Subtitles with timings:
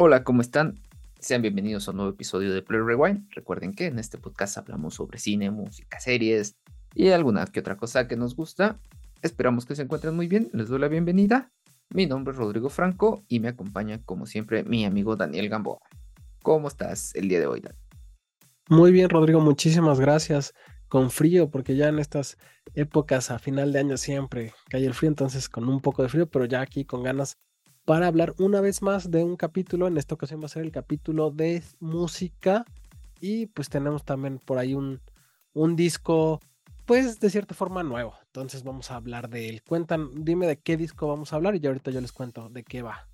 [0.00, 0.78] Hola, ¿cómo están?
[1.18, 3.26] Sean bienvenidos a un nuevo episodio de Play Rewind.
[3.32, 6.54] Recuerden que en este podcast hablamos sobre cine, música, series
[6.94, 8.78] y alguna que otra cosa que nos gusta.
[9.22, 10.50] Esperamos que se encuentren muy bien.
[10.52, 11.50] Les doy la bienvenida.
[11.90, 15.80] Mi nombre es Rodrigo Franco y me acompaña, como siempre, mi amigo Daniel Gamboa.
[16.44, 17.64] ¿Cómo estás el día de hoy?
[18.68, 20.54] Muy bien, Rodrigo, muchísimas gracias.
[20.86, 22.38] Con frío, porque ya en estas
[22.74, 26.30] épocas a final de año siempre cae el frío, entonces con un poco de frío,
[26.30, 27.36] pero ya aquí con ganas
[27.88, 29.86] para hablar una vez más de un capítulo.
[29.86, 32.66] En esta ocasión va a ser el capítulo de música.
[33.18, 35.00] Y pues tenemos también por ahí un,
[35.54, 36.38] un disco,
[36.84, 38.12] pues de cierta forma nuevo.
[38.26, 39.62] Entonces vamos a hablar de él.
[39.62, 42.82] Cuentan, dime de qué disco vamos a hablar y ahorita yo les cuento de qué
[42.82, 43.08] va.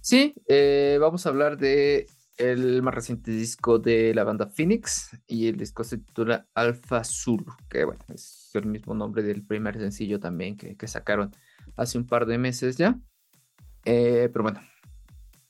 [0.00, 2.06] Sí, eh, vamos a hablar de
[2.38, 7.44] el más reciente disco de la banda Phoenix y el disco se titula Alpha Zulu,
[7.68, 11.30] que bueno, es el mismo nombre del primer sencillo también que, que sacaron
[11.76, 12.98] hace un par de meses ya.
[13.84, 14.60] Eh, pero bueno,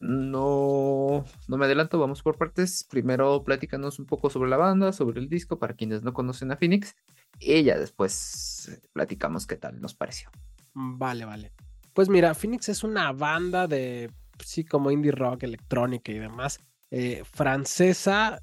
[0.00, 2.86] no, no me adelanto, vamos por partes.
[2.88, 6.56] Primero platícanos un poco sobre la banda, sobre el disco, para quienes no conocen a
[6.56, 6.96] Phoenix,
[7.38, 10.30] y ya después platicamos qué tal nos pareció.
[10.72, 11.52] Vale, vale.
[11.92, 17.22] Pues mira, Phoenix es una banda de, sí, como indie rock, electrónica y demás, eh,
[17.24, 18.40] francesa,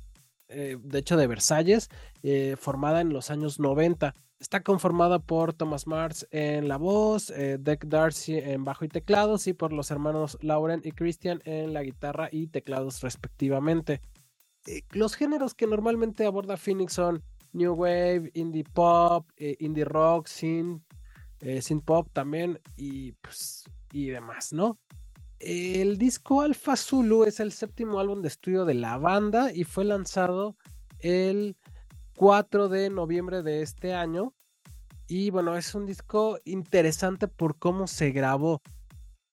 [0.49, 1.89] eh, de hecho de Versalles,
[2.57, 4.13] formada en los años 90.
[4.39, 9.47] Está conformada por Thomas Mars en la voz, eh, Deck Darcy en bajo y teclados
[9.47, 13.99] y por los hermanos Lauren y Christian en la guitarra y teclados respectivamente.
[14.67, 20.27] Eh, los géneros que normalmente aborda Phoenix son New Wave, Indie Pop, eh, Indie Rock,
[20.27, 20.83] Synth,
[21.61, 24.77] Synth Pop también y, pues, y demás, ¿no?
[25.39, 29.85] El disco Alpha Zulu es el séptimo álbum de estudio de la banda y fue
[29.85, 30.57] lanzado
[30.99, 31.55] el
[32.15, 34.33] 4 de noviembre de este año.
[35.07, 38.61] Y bueno, es un disco interesante por cómo se grabó.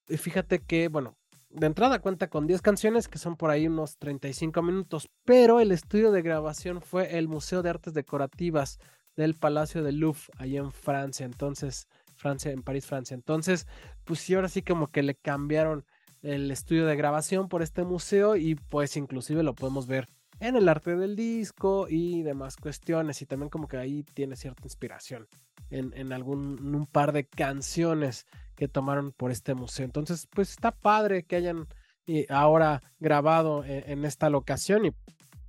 [0.06, 1.16] Y fíjate que, bueno,
[1.48, 5.72] de entrada cuenta con 10 canciones que son por ahí unos 35 minutos, pero el
[5.72, 8.78] estudio de grabación fue el Museo de Artes Decorativas
[9.16, 11.86] del Palacio de Louvre, ahí en Francia, entonces,
[12.16, 13.14] Francia, en París, Francia.
[13.14, 13.66] Entonces,
[14.04, 15.84] pues sí, ahora sí como que le cambiaron
[16.24, 20.08] el estudio de grabación por este museo y pues inclusive lo podemos ver
[20.40, 23.20] en el arte del disco y demás cuestiones.
[23.22, 25.28] Y también como que ahí tiene cierta inspiración
[25.70, 28.26] en, algún un par de canciones
[28.56, 29.84] que tomaron por este museo.
[29.84, 31.66] Entonces, pues está padre que hayan
[32.06, 34.92] eh, ahora grabado en, en esta locación y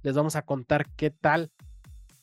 [0.01, 1.51] les vamos a contar qué tal,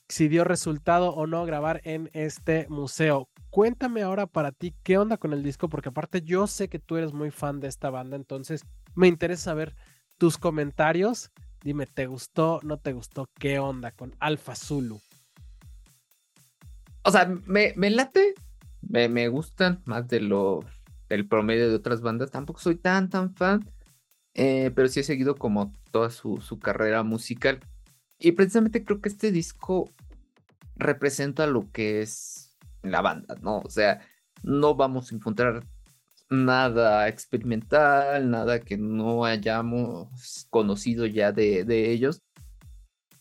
[0.09, 3.29] si dio resultado o no grabar en este museo.
[3.53, 6.97] Cuéntame ahora para ti qué onda con el disco, porque aparte yo sé que tú
[6.97, 8.65] eres muy fan de esta banda, entonces
[8.97, 9.77] me interesa saber
[10.19, 11.31] tus comentarios
[11.63, 12.59] Dime, ¿te gustó?
[12.65, 13.29] ¿No te gustó?
[13.39, 15.01] ¿Qué onda con Alfa Zulu?
[17.05, 18.35] O sea, me, me late,
[18.81, 20.61] me, me, gustan más de lo
[21.09, 22.33] del promedio de otras bandas.
[22.33, 23.65] Tampoco soy tan, tan fan,
[24.35, 27.61] eh, pero sí he seguido como toda su, su carrera musical.
[28.19, 29.89] Y precisamente creo que este disco
[30.75, 32.52] representa lo que es
[32.83, 33.61] la banda, ¿no?
[33.61, 34.01] O sea,
[34.43, 35.65] no vamos a encontrar
[36.33, 42.23] nada experimental, nada que no hayamos conocido ya de, ellos.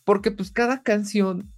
[0.03, 1.51] Porque pues cada canción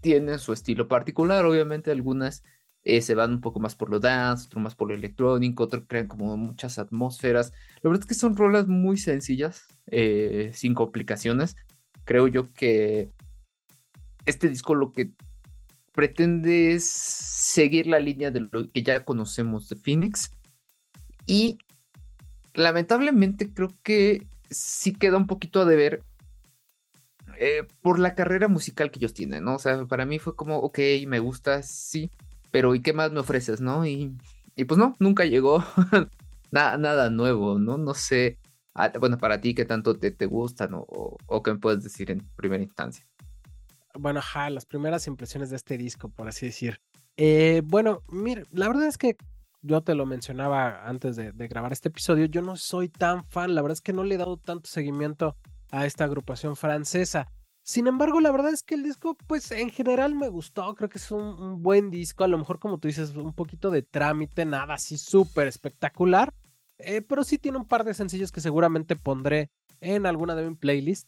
[0.00, 2.42] tiene su estilo particular, obviamente algunas
[2.82, 5.86] eh, se van un poco más por lo dance, otro más por lo electrónico, otro
[5.86, 7.52] crean como muchas atmósferas.
[7.82, 11.56] La verdad es que son rolas muy sencillas, eh, sin complicaciones.
[12.04, 13.10] Creo yo que
[14.26, 15.12] este disco lo que
[16.00, 20.32] pretende es seguir la línea de lo que ya conocemos de Phoenix,
[21.26, 21.58] y
[22.54, 26.02] lamentablemente creo que sí queda un poquito a deber
[27.38, 29.56] eh, por la carrera musical que ellos tienen, ¿no?
[29.56, 32.10] O sea, para mí fue como, ok, me gusta, sí,
[32.50, 33.84] pero ¿y qué más me ofreces, no?
[33.84, 34.16] Y,
[34.56, 35.62] y pues no, nunca llegó
[36.50, 37.76] nada, nada nuevo, ¿no?
[37.76, 38.38] No sé,
[38.72, 40.86] ah, bueno, para ti, ¿qué tanto te, te gustan o,
[41.26, 43.06] o, qué me puedes decir en primera instancia?
[43.98, 46.80] Bueno, ajá, las primeras impresiones de este disco, por así decir.
[47.16, 49.16] Eh, bueno, mira, la verdad es que
[49.62, 53.62] yo te lo mencionaba antes de, grabar este episodio, yo no soy tan fan, la
[53.62, 55.36] verdad es que no le he dado tanto seguimiento
[55.70, 57.30] a esta agrupación francesa.
[57.62, 60.98] Sin embargo, la verdad es que el disco, pues en general me gustó, creo que
[60.98, 64.74] es un, buen disco, a lo mejor como tú dices, un poquito de trámite, nada
[64.74, 66.32] así súper espectacular,
[66.78, 69.50] eh, pero sí tiene un par de sencillos que seguramente pondré
[69.80, 71.06] en alguna de mi playlist.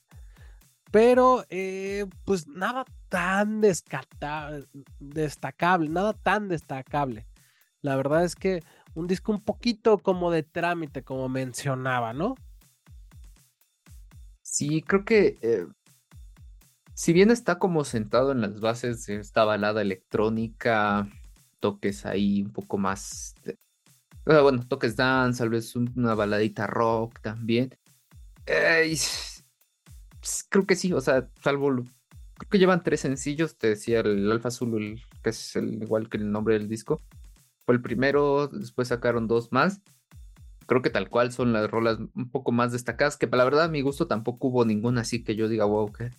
[0.92, 4.68] Pero, eh, pues nada tan destacable,
[5.88, 7.26] nada tan destacable.
[7.80, 8.62] La verdad es que
[8.94, 12.36] un disco un poquito como de trámite, como mencionaba, ¿no?
[14.42, 15.66] Sí, creo que eh,
[16.94, 21.08] si bien está como sentado en las bases de esta balada electrónica,
[21.58, 23.34] toques ahí un poco más
[24.24, 27.76] bueno, toques dance, tal vez una baladita rock también.
[30.48, 34.50] Creo que sí, o sea, salvo, creo que llevan tres sencillos, te decía el Alfa
[34.50, 37.00] Zulu, que es el, igual que el nombre del disco.
[37.64, 39.80] Fue el primero, después sacaron dos más.
[40.66, 43.64] Creo que tal cual son las rolas un poco más destacadas, que para la verdad
[43.64, 46.10] a mi gusto tampoco hubo ninguna así que yo diga, wow, qué,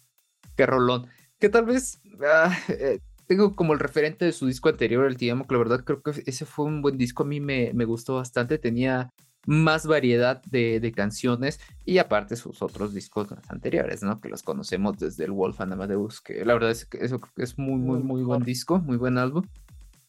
[0.56, 1.08] qué rolón.
[1.40, 5.48] Que tal vez ah, eh, tengo como el referente de su disco anterior, el Tiamo,
[5.48, 8.16] que la verdad creo que ese fue un buen disco, a mí me, me gustó
[8.16, 9.10] bastante, tenía
[9.46, 14.22] más variedad de, de, canciones y aparte sus otros discos anteriores, ¿no?
[14.22, 17.58] Que los conocemos desde el Wolf and Amadeus, que la verdad es que eso es
[17.58, 19.44] muy, muy, muy buen disco, muy buen álbum.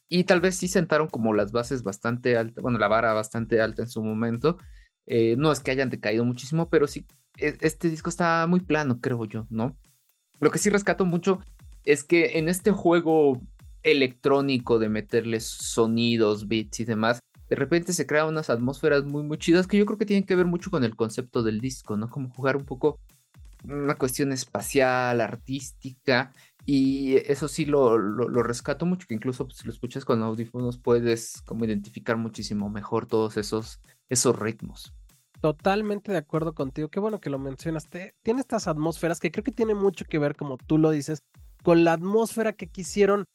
[0.09, 3.83] Y tal vez sí sentaron como las bases bastante altas, bueno, la vara bastante alta
[3.83, 4.59] en su momento.
[5.07, 7.07] Eh, no es que hayan decaído muchísimo, pero sí,
[7.39, 9.77] e, este disco está muy plano, creo yo, ¿no?
[10.41, 11.41] Lo que sí rescato mucho
[11.85, 13.41] es que en este juego
[13.83, 19.39] electrónico de meterles sonidos, beats y demás, de repente se crean unas atmósferas muy, muy
[19.39, 22.09] chidas que yo creo que tienen que ver mucho con el concepto del disco, ¿no?
[22.09, 22.99] Como jugar un poco
[23.65, 26.33] una cuestión espacial, artística,
[26.67, 30.79] y eso sí lo, lo, rescato mucho, que incluso pues, si lo escuchas con audífonos
[30.79, 34.95] puedes como identificar muchísimo mejor todos esos, esos ritmos.
[35.41, 38.15] Totalmente de acuerdo contigo, qué bueno que lo mencionaste.
[38.23, 41.23] Tiene estas atmósferas que creo que tiene mucho que ver, como tú lo dices,
[41.63, 43.27] con la atmósfera que quisieron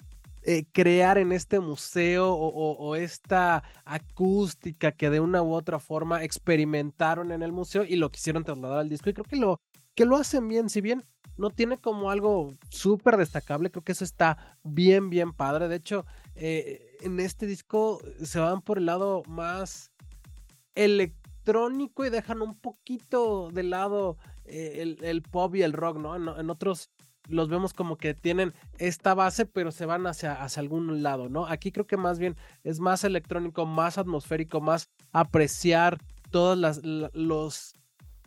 [0.44, 7.31] eh, crear en este museo o, esta acústica que de una u otra forma experimentaron
[7.31, 9.09] en el museo y lo quisieron trasladar al disco.
[9.09, 9.59] Y creo que lo,
[9.95, 11.03] que lo hacen bien, si bien
[11.38, 15.68] no tiene como algo súper destacable, creo que eso está bien, bien padre.
[15.68, 16.06] De hecho,
[16.36, 19.92] eh, en este disco se van por el lado más
[20.75, 26.15] electrónico y dejan un poquito de lado eh, el, pop y el rock, ¿no?
[26.15, 26.89] En, otros
[27.30, 31.46] los vemos como que tienen esta base, pero se van hacia, hacia algún lado, ¿no?
[31.46, 36.00] Aquí creo que más bien es más electrónico, más atmosférico, más apreciar
[36.31, 36.58] todos
[37.14, 37.74] los,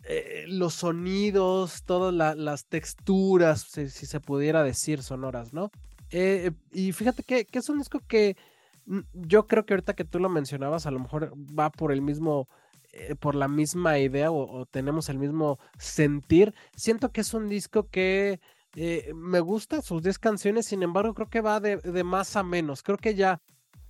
[0.05, 5.71] eh, los sonidos, todas las texturas, si, se pudiera decir, sonoras, ¿no?
[6.09, 8.37] Eh, y fíjate que, que, es un disco que
[8.85, 12.01] mm, yo creo que ahorita que tú lo mencionabas, a lo mejor va por el
[12.01, 12.47] mismo
[12.95, 16.53] eh, por la misma idea o, tenemos el mismo sentir.
[16.75, 18.39] Siento que es un disco que
[18.75, 22.81] eh, me gusta sus 10 canciones, sin embargo creo que va de, más a menos.
[22.81, 23.41] Creo que ya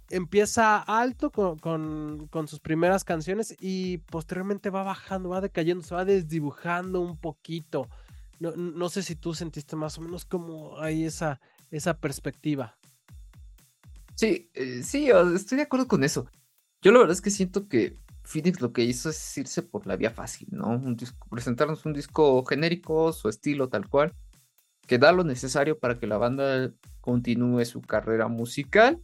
[0.10, 7.00] empieza alto con, sus primeras canciones y posteriormente va bajando, va decayendo, se va desdibujando
[7.00, 7.88] un poquito.
[8.40, 11.40] No, sé si tú sentiste más o menos como hay esa,
[11.72, 12.78] esa perspectiva.
[14.16, 16.28] Sí, eh, sí, estoy de acuerdo con eso.
[16.82, 19.96] Yo la verdad es que siento que Phoenix lo que hizo es irse por la
[19.96, 20.68] vía fácil, ¿no?
[20.68, 24.14] Un disco, presentarnos un disco genérico, su estilo tal cual,
[24.88, 26.72] que da lo necesario para que la banda
[27.02, 29.02] continúe su carrera musical,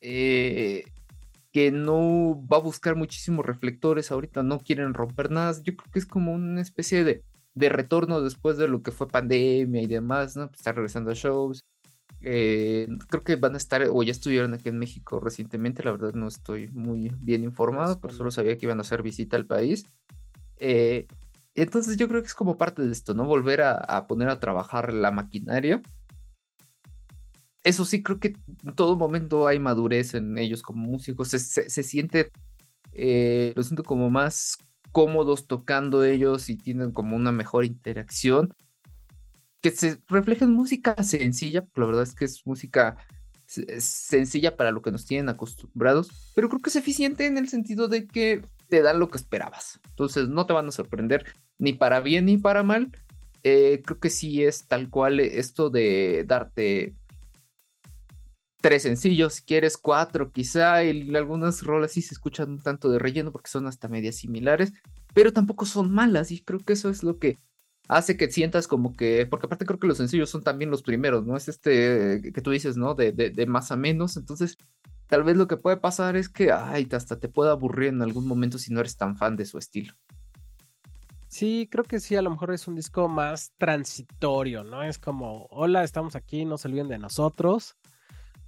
[0.00, 0.84] eh,
[1.52, 5.98] que no va a buscar muchísimos reflectores ahorita, no quieren romper nada, yo creo que
[5.98, 7.22] es como una especie de,
[7.54, 10.50] de retorno después de lo que fue pandemia y demás, ¿no?
[10.52, 11.64] Está regresando a shows,
[12.26, 16.14] eh, creo que van a estar, o ya estuvieron aquí en México recientemente, la verdad
[16.14, 19.84] no estoy muy bien informado, pero solo sabía que iban a hacer visita al país.
[20.56, 21.06] Eh,
[21.54, 23.24] entonces yo creo que es como parte de esto, ¿no?
[23.24, 25.82] Volver a, poner a trabajar la maquinaria.
[27.62, 31.82] Eso sí, creo que en todo momento hay madurez en ellos como músicos, se, se,
[31.82, 32.30] siente,
[32.92, 34.58] eh, lo siento como más
[34.92, 38.54] cómodos tocando ellos y tienen como una mejor interacción
[39.64, 42.98] que se refleja en música sencilla, la verdad es que es música
[43.46, 47.88] sencilla para lo que nos tienen acostumbrados, pero creo que es eficiente en el sentido
[47.88, 49.80] de que te dan lo que esperabas.
[49.88, 51.24] Entonces no te van a sorprender
[51.58, 52.90] ni para bien ni para mal.
[53.42, 56.94] Eh, creo que sí es tal cual esto de darte
[58.64, 62.98] tres sencillos, si quieres cuatro quizá, y algunas rolas sí se escuchan un tanto de
[62.98, 64.72] relleno porque son hasta medias similares,
[65.12, 67.38] pero tampoco son malas y creo que eso es lo que
[67.88, 71.26] hace que sientas como que, porque aparte creo que los sencillos son también los primeros,
[71.26, 71.36] ¿no?
[71.36, 72.94] Es este que tú dices, ¿no?
[72.94, 74.56] De, de, más a menos, entonces
[75.08, 78.26] tal vez lo que puede pasar es que, ay, hasta te pueda aburrir en algún
[78.26, 79.92] momento si no eres tan fan de su estilo.
[81.34, 84.84] Sí, creo que sí, a lo mejor es un disco más transitorio, ¿no?
[84.84, 87.76] Es como, hola, estamos aquí, no se olviden de nosotros.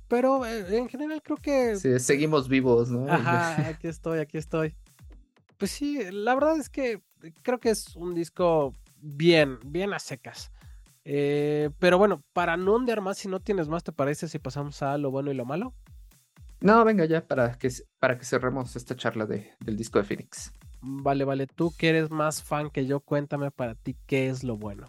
[0.06, 1.74] Pero eh, en general creo que...
[1.74, 3.12] Sí, seguimos vivos, ¿no?
[3.12, 4.76] Ajá, aquí estoy, aquí estoy.
[5.58, 7.02] Pues sí, la verdad es que
[7.42, 10.52] creo que es un disco bien, bien a secas.
[11.04, 14.80] Eh, pero bueno, para no ondear más, si no tienes más, ¿te parece si pasamos
[14.82, 15.74] a lo bueno y lo malo?
[16.60, 20.52] No, venga ya, para que, para que cerremos esta charla de, del disco de Phoenix.
[20.80, 24.56] Vale, vale, tú que eres más fan que yo, cuéntame para ti qué es lo
[24.56, 24.88] bueno.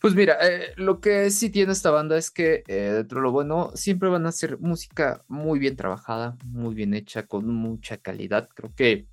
[0.00, 3.32] Pues mira, eh, lo que sí tiene esta banda es que eh, dentro de lo
[3.32, 8.48] bueno siempre van a hacer música muy bien trabajada, muy bien hecha, con mucha calidad.
[8.54, 9.06] Creo que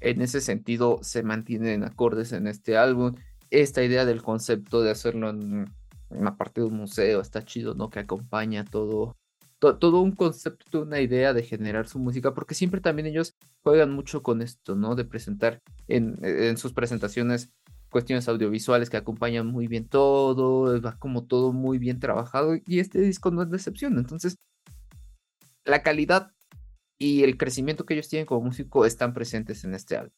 [0.00, 3.14] en ese sentido se mantienen acordes en este álbum.
[3.50, 5.70] Esta idea del concepto de hacerlo en
[6.08, 7.88] una parte de un museo está chido, ¿no?
[7.88, 9.16] Que acompaña todo,
[9.60, 13.35] todo un concepto, una idea de generar su música, porque siempre también ellos
[13.66, 14.94] juegan mucho con esto, ¿no?
[14.94, 17.50] De presentar en, sus presentaciones
[17.90, 23.00] cuestiones audiovisuales que acompañan muy bien todo, va como todo muy bien trabajado y este
[23.00, 23.98] disco no es decepción.
[23.98, 24.38] Entonces,
[25.64, 26.30] la calidad
[26.96, 30.14] y el crecimiento que ellos tienen como músico están presentes en este álbum.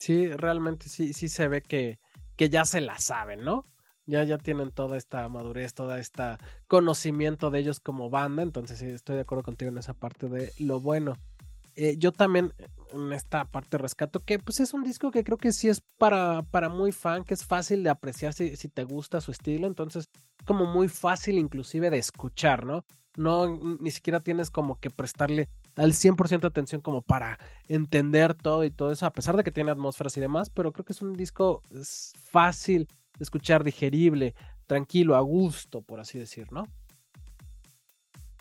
[0.00, 2.00] Sí, realmente sí, sí se ve que,
[2.34, 3.64] que ya se la saben, ¿no?
[4.06, 8.86] Ya, ya tienen toda esta madurez, toda esta conocimiento de ellos como banda, entonces sí,
[8.86, 11.14] estoy de acuerdo contigo en esa parte de lo bueno.
[11.76, 12.52] Eh, yo también
[12.92, 16.42] en esta parte rescato que pues es un disco que creo que sí es para,
[16.42, 20.08] para muy fan, que es fácil de apreciar si, si te gusta su estilo, entonces
[20.44, 22.84] como muy fácil inclusive de escuchar, ¿no?
[23.16, 27.38] No, ni siquiera tienes como que prestarle al 100% atención como para
[27.68, 30.84] entender todo y todo eso, a pesar de que tiene atmósferas y demás, pero creo
[30.84, 31.62] que es un disco
[32.30, 32.88] fácil
[33.18, 34.34] de escuchar, digerible,
[34.66, 36.64] tranquilo, a gusto, por así decir, ¿no?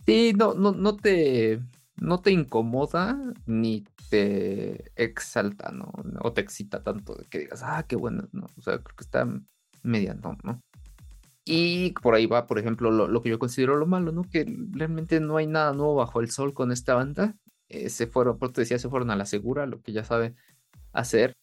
[0.05, 1.59] Sí, no, no, no te,
[2.03, 5.91] no te incomoda ni te exalta, ¿no?
[6.22, 8.48] O te excita tanto de que digas, ah, qué bueno, ¿no?
[8.57, 9.25] O sea, creo que está
[9.83, 10.62] mediano, ¿no?
[11.45, 14.24] Y por ahí va, por ejemplo, lo, que yo considero lo malo, ¿no?
[14.24, 17.36] Que realmente no hay nada nuevo bajo el sol con esta banda.
[17.69, 20.36] Eh, se fueron, por te decía, se fueron a la segura, lo que ya sabe
[20.91, 21.33] hacer.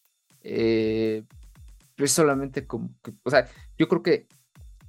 [0.43, 1.25] Eh,
[1.97, 2.91] es solamente como
[3.25, 3.47] o sea,
[3.79, 4.27] yo creo que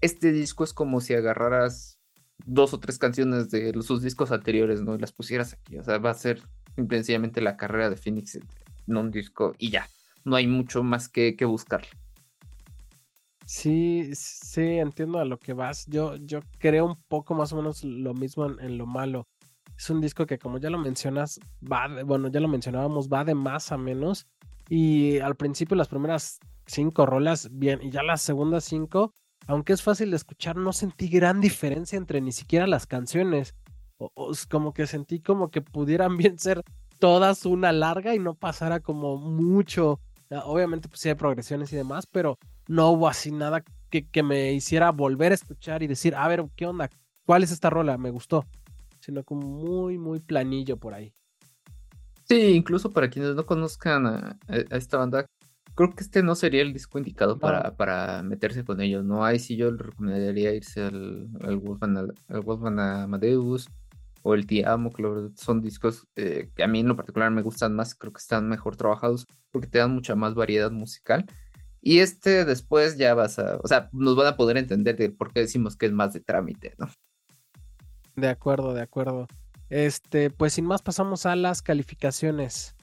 [0.01, 2.00] este disco es como si agarraras
[2.45, 4.95] dos o tres canciones de sus discos anteriores, ¿no?
[4.95, 5.77] Y las pusieras aquí.
[5.77, 6.41] O sea, va a ser
[6.75, 9.87] sencillamente la carrera de Phoenix en un disco y ya.
[10.23, 11.81] No hay mucho más que, que buscar.
[13.45, 15.85] Sí, sí, entiendo a lo que vas.
[15.87, 19.27] Yo, yo creo un poco más o menos lo mismo en, lo malo.
[19.77, 23.25] Es un disco que, como ya lo mencionas, va de, bueno, ya lo mencionábamos, va
[23.25, 24.25] de más a menos.
[24.69, 29.13] Y al principio las primeras cinco rolas, bien, y ya las segundas cinco,
[29.47, 33.55] aunque es fácil de escuchar, no sentí gran diferencia entre ni siquiera las canciones.
[33.97, 36.63] O, como que sentí como que pudieran bien ser
[36.99, 39.99] todas una larga y no pasara como mucho.
[40.45, 44.53] Obviamente, pues sí hay progresiones y demás, pero no hubo así nada que, que, me
[44.53, 46.89] hiciera volver a escuchar y decir, a ver, ¿qué onda?
[47.25, 47.97] ¿Cuál es esta rola?
[47.97, 48.45] Me gustó.
[49.01, 51.13] Sino como muy, muy planillo por ahí.
[52.31, 54.37] Sí, incluso para quienes no conozcan a,
[54.69, 55.25] esta banda,
[55.75, 59.25] creo que este no sería el disco indicado para, para meterse con ellos, ¿no?
[59.25, 63.69] Ahí sí yo le recomendaría irse al, al, Wolfman, Amadeus
[64.23, 65.03] o el Te Amo, que
[65.35, 68.47] son discos eh, que a mí en lo particular me gustan más, creo que están
[68.47, 71.25] mejor trabajados porque te dan mucha más variedad musical.
[71.81, 75.33] Y este después ya vas a, o sea, nos van a poder entender de por
[75.33, 76.87] qué decimos que es más de trámite, ¿no?
[78.15, 79.27] De acuerdo, de acuerdo.
[79.69, 82.75] Este, pues sin más pasamos a las calificaciones.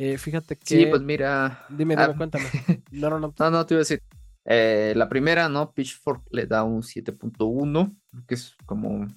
[0.00, 0.64] Eh, fíjate que.
[0.64, 1.66] Sí, pues mira.
[1.68, 2.44] Dime, dime, ah, cuéntame.
[2.92, 3.34] No, no, no.
[3.36, 4.00] No, no, te iba a decir.
[4.44, 5.72] Eh, la primera, ¿no?
[5.72, 7.96] Pitchfork le da un 7.1,
[8.28, 9.08] que es como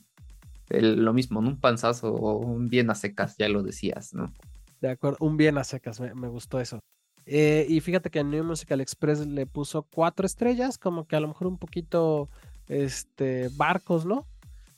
[0.69, 4.33] lo mismo, Un panzazo o un bien a secas, ya lo decías, ¿no?
[4.81, 6.79] De acuerdo, un bien a secas, me gustó eso.
[7.27, 11.27] Eh, y fíjate que New Musical Express le puso cuatro estrellas, como que a lo
[11.27, 12.27] mejor un poquito
[12.67, 14.25] este barcos, ¿no?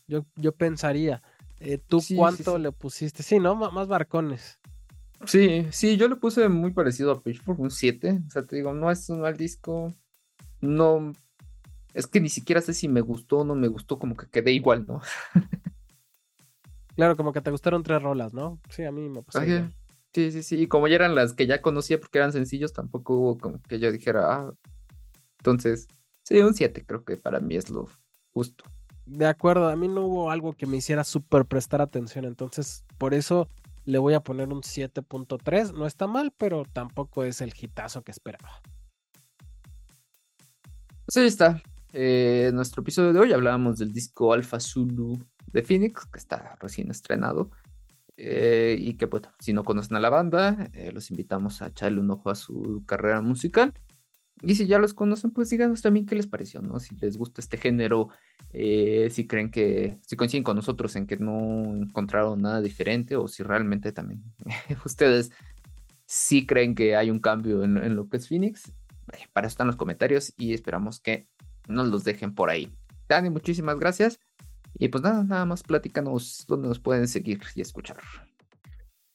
[0.08, 1.24] Yo, yo pensaría.
[1.62, 3.24] Eh, ¿Tú cuánto le pusiste?
[3.24, 3.56] Sí, ¿no?
[3.56, 4.60] más barcones.
[5.26, 8.22] Sí, sí, yo le puse muy parecido a Pitchfork, un 7.
[8.28, 9.94] O sea, te digo, no es un mal disco.
[10.62, 11.14] No.
[11.94, 14.52] Es que ni siquiera sé si me gustó o no me gustó, como que quedé
[14.52, 15.02] igual, ¿no?
[16.96, 18.60] claro, como que te gustaron tres rolas, ¿no?
[18.70, 19.42] Sí, a mí me pasó.
[20.14, 20.62] Sí, sí, sí.
[20.62, 23.80] Y como ya eran las que ya conocía porque eran sencillos, tampoco hubo como que
[23.80, 24.54] yo dijera, ah.
[25.40, 25.88] Entonces,
[26.24, 27.90] sí, un 7 creo que para mí es lo
[28.32, 28.64] justo.
[29.06, 33.14] De acuerdo, a mí no hubo algo que me hiciera súper prestar atención, entonces por
[33.14, 33.50] eso
[33.86, 35.74] le voy a poner un 7.3.
[35.74, 38.62] No está mal, pero tampoco es el hitazo que esperaba.
[41.06, 41.62] Pues ahí está.
[41.92, 45.20] Eh, nuestro episodio de hoy hablábamos del disco Alpha Zulu
[45.52, 47.52] de Phoenix, que está recién estrenado.
[48.16, 52.00] Eh, y que pues si no conocen a la banda, eh, los invitamos a echarle
[52.00, 53.74] un ojo a su carrera musical.
[54.46, 56.80] Y si ya los conocen, pues díganos también qué les pareció, ¿no?
[56.80, 58.10] Si les gusta este género,
[58.52, 63.30] eh, si creen que, si coinciden con nosotros en que no encontraron nada diferente o
[63.30, 64.22] si realmente también
[64.86, 65.32] ustedes
[66.06, 68.74] sí creen que hay un cambio en, lo que es Phoenix.
[69.32, 71.28] Para eso están los comentarios y esperamos que
[71.70, 72.70] nos los dejen por ahí.
[73.08, 74.20] Dani, muchísimas gracias.
[74.76, 77.98] Y pues nada, nada más platícanos dónde nos pueden seguir y escuchar.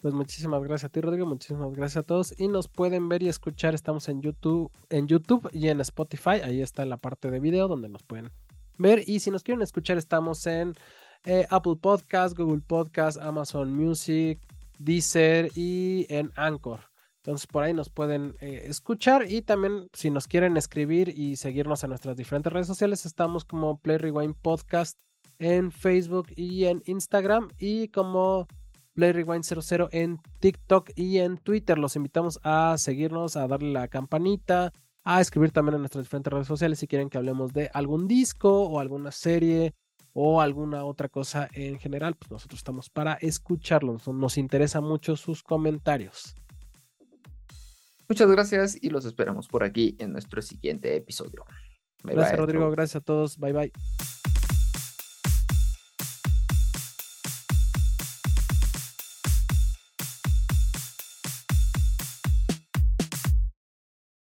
[0.00, 1.26] Pues muchísimas gracias a ti, Rodrigo.
[1.26, 2.34] Muchísimas gracias a todos.
[2.38, 3.74] Y nos pueden ver y escuchar.
[3.74, 6.40] Estamos en YouTube, en YouTube y en Spotify.
[6.44, 8.30] Ahí está la parte de video donde nos pueden
[8.76, 9.02] ver.
[9.08, 10.74] Y si nos quieren escuchar, estamos en
[11.24, 14.38] eh, Apple Podcast, Google Podcast, Amazon Music,
[14.78, 16.80] Deezer y en Anchor.
[17.16, 21.82] Entonces por ahí nos pueden eh, escuchar y también si nos quieren escribir y seguirnos
[21.82, 24.96] en nuestras diferentes redes sociales, estamos como Play Rewind Podcast
[25.38, 28.46] en Facebook y en Instagram y como
[28.98, 31.78] Play Rewind 00 en TikTok y en Twitter.
[31.78, 34.72] Los invitamos a seguirnos, a darle la campanita,
[35.04, 38.64] a escribir también en nuestras diferentes redes sociales si quieren que hablemos de algún disco
[38.64, 39.72] o alguna serie
[40.14, 44.08] o alguna otra cosa en general, pues nosotros estamos para escucharlos.
[44.08, 46.34] Nos interesa mucho sus comentarios.
[48.08, 51.44] Muchas gracias y los esperamos por aquí en nuestro siguiente episodio.
[52.02, 52.68] gracias, Rodrigo.
[52.72, 53.38] Gracias a todos.
[53.38, 53.72] Bye, bye.